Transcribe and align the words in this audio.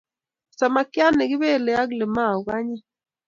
Samakchat 0.57 1.13
ne 1.15 1.23
kipelei 1.29 1.79
ak 1.81 1.89
limau 1.99 2.37
ko 2.45 2.49
anyiny 2.57 2.83